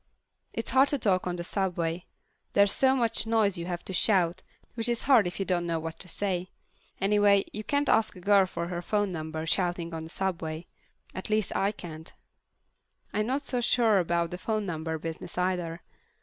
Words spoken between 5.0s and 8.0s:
hard if you don't know what to say. Anyway, you can't